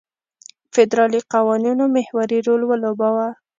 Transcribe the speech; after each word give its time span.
فدرالي 0.73 1.19
قوانینو 1.33 1.83
محوري 1.95 2.39
رول 2.47 2.61
ولوباوه. 2.65 3.27